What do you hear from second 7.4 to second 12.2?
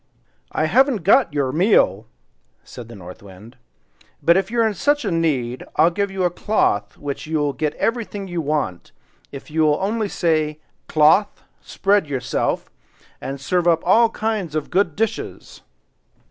get you everything you want, if you only say, 'Cloth, spread